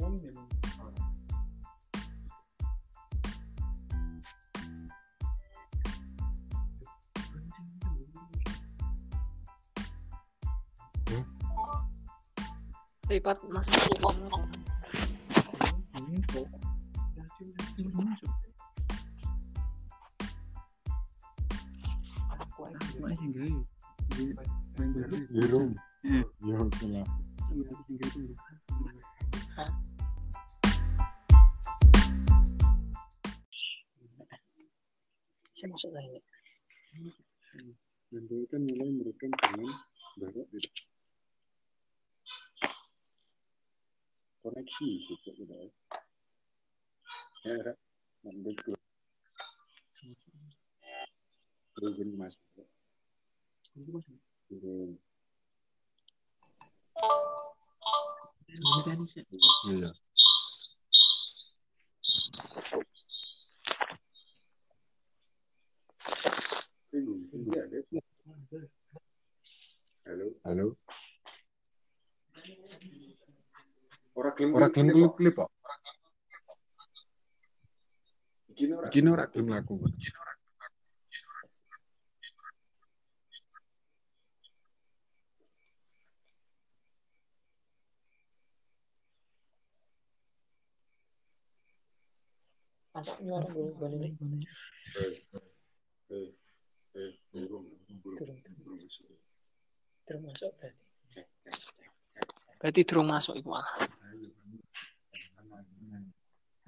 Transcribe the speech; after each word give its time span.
umum 0.00 0.16
di 0.16 0.32
orang 0.32 0.48
lipat 13.10 13.38
masuk 13.52 13.76
ke 13.76 13.94
omong 14.06 14.46
Jerome. 25.30 25.74
Iya, 26.40 26.56
oke 26.62 26.86
lah. 26.90 27.06
Saya 35.60 35.76
masuk 35.76 35.92
lagi 35.92 36.16
Dan 38.08 38.22
dia 38.32 38.48
kan 38.48 38.64
mulai 38.64 38.88
barat 40.16 40.46
di 40.48 40.60
koneksi 44.40 44.88
sih 45.04 45.16
tidak 45.20 45.52
ya. 45.52 45.68
Ya. 47.44 47.76
Iya. 59.68 59.90
Halo. 66.90 67.14
Halo. 70.42 70.74
Ora 74.18 74.34
gelem 74.34 74.54
ora 74.58 74.68
gelem 74.74 74.90
klip-klip 74.90 75.38
kok. 75.38 75.50
Iki 78.50 79.06
ora 79.06 79.30
gelem 79.30 79.54
laku. 79.54 79.78
masuknya 92.90 93.32
orang 93.32 93.52
belum 93.54 93.74
balik 93.80 94.12
Eh, 96.10 96.26
eh, 96.96 97.12
masuk. 100.18 100.52
berarti? 100.58 100.74
Berarti 102.60 102.80
terus 102.84 103.04
masuk 103.06 103.34
iku 103.40 103.56
ah 103.56 103.68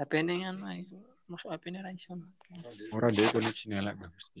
HP 0.00 0.12
ini 0.24 0.42
kan 0.42 0.56
iku. 0.78 0.98
Masuk 1.30 1.48
HP 1.54 1.70
ini 1.70 1.78
ra 1.78 1.90
iso. 1.94 2.18
Ora 2.90 3.08
dia 3.14 3.30
koneksi 3.30 3.64
elek 3.70 3.94
mesti. 4.02 4.40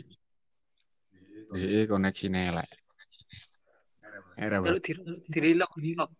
Dia 1.54 1.86
koneksi 1.86 2.26
elek. 2.30 2.70
Era 4.40 4.58
kalau 4.64 4.80
di 4.80 4.92
di 5.28 5.52
lock 5.54 5.76
di 5.76 5.92
lock 5.92 6.10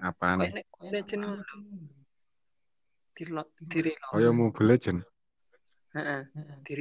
apa 0.00 0.26
kok 0.40 0.48
ini 0.48 0.62
kok 0.64 0.82
ini 0.88 1.00
jenuh 1.04 1.32
di 3.16 3.24
lock 3.28 3.48
di 3.68 3.80
lock 3.84 4.12
Kaya 4.16 4.30
Mobile 4.32 4.66
Legend. 4.72 5.00
heeh 5.96 6.20
di 6.64 6.72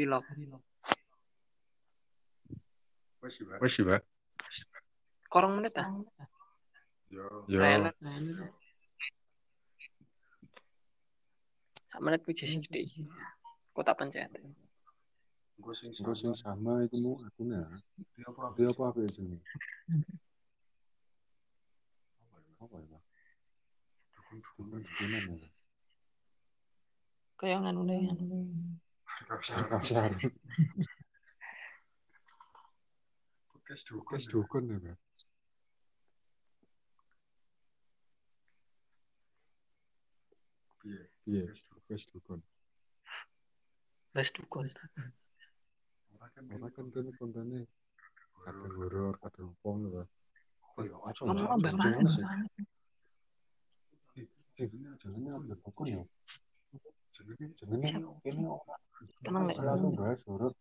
Wes 3.26 3.42
sih, 3.74 3.86
korong 5.34 5.58
menit 5.58 5.74
ah 5.82 5.90
Yo. 7.10 7.26
trailer 7.50 7.90
sak 11.90 12.00
menit 12.06 12.22
kuwi 12.22 12.38
jesi 12.38 12.62
gede 12.62 12.86
iki 12.86 13.02
kota 13.74 13.98
pencet 13.98 14.30
Engko 15.58 16.14
sing 16.14 16.36
sama 16.38 16.86
iku 16.86 17.02
mau 17.02 17.16
aku 17.26 17.42
nah. 17.48 17.66
Dia 18.60 18.70
apa 18.70 18.92
apa 18.92 19.00
ya 19.02 19.10
sini? 19.10 19.40
Apa 22.60 22.76
ya? 22.84 23.00
Dukun-dukunan 24.36 25.24
ya. 25.42 25.50
kayak 27.40 27.58
nganu 27.64 27.82
nih 27.88 28.00
Kasar. 29.72 30.12
Kes 33.76 34.32
dukun 34.32 34.64
ya, 34.72 34.80
Pak. 34.80 34.96
Iya, 41.28 41.44
kes 41.84 42.08
dukun. 42.16 42.40
les 44.16 44.32
dukun 44.32 44.64
Ora 46.16 46.28
kan 46.32 46.48
kene 46.48 47.12
kontane 47.20 47.68
kadang 48.48 48.72
horor, 48.80 49.14
kadang 49.20 49.52
apa 49.52 49.68
ngono, 49.68 49.90
Pak. 49.92 50.08
Ono 51.28 51.44
mbak 51.60 51.76
Jenenge 55.04 55.30
apa 55.36 55.54
dukun 55.60 55.88
ya? 55.92 56.00
Jenenge 57.12 58.00
ini 58.24 58.44
tenang 59.20 59.52
langsung 59.52 60.00
bahas 60.00 60.24
horor 60.24 60.56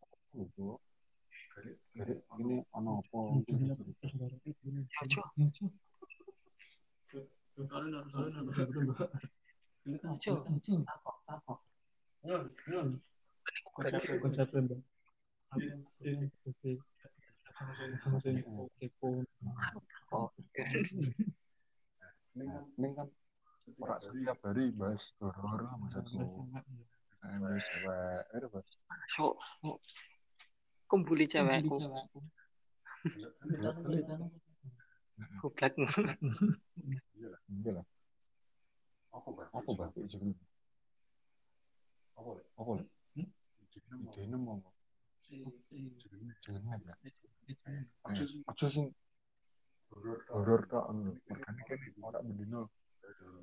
ini 1.62 2.56
ono 2.74 2.98
apa? 2.98 3.18
ojo 5.02 5.20
ojo 10.10 10.32
Ini 22.34 22.88
kan 22.98 23.06
ora 23.78 23.94
setiap 24.02 24.38
hari 24.42 24.74
bahas 24.74 25.14
horor 25.22 25.62
maksudku. 25.78 26.50
Eh, 27.22 27.36
bahas 27.38 27.64
cewek, 27.70 28.26
eh, 28.34 28.42
so 30.94 31.02
kumpuli 31.02 31.26
cewekku 31.26 31.74
goblok 33.58 34.06
Iya 37.54 37.70
lah. 37.76 37.84
Apa? 39.12 39.30
Jenenge. 40.08 40.40
Apa 42.18 42.70
lah? 42.74 42.86
Idene 43.94 44.36
mau 44.40 44.58
apa? 44.58 44.70
Aja 48.50 48.66
sing 48.66 48.90
horor. 50.32 50.62
Makane 51.30 51.62
kan 51.68 51.78
ora 52.02 52.18
mendino 52.24 52.72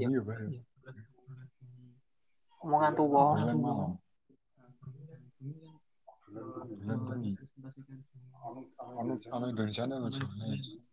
iya, 0.00 0.20
Bah. 0.24 0.40
omongan 2.64 2.92
tuwa 2.96 3.24
Bulan 3.36 3.58
malam. 3.60 3.92
Bulan 6.80 6.98
bengi. 7.08 7.32
Ono 9.00 9.12
ono 9.36 9.44
Indonesia 9.52 9.84
langsung 9.86 10.30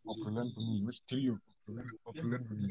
obrolan 0.03 0.47
bengi 0.53 0.83
wis 0.83 0.99
yo. 1.09 1.35
Obrolan 1.63 1.87
obrolan 2.07 2.41
bengi. 2.51 2.67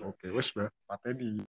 Oke, 0.00 0.30
wis 0.30 0.52
bah. 0.52 0.70
Pateni. 0.88 1.42